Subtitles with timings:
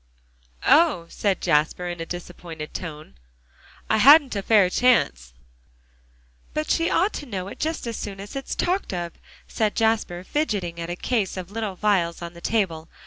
[0.65, 3.13] "Oh!" said Jasper, in a disappointed tone.
[3.87, 5.31] "I hadn't a fair chance"
[6.55, 9.11] "But she ought to know it just as soon as it's talked of,"
[9.47, 12.89] said Jasper, fidgeting at a case of little vials on the table.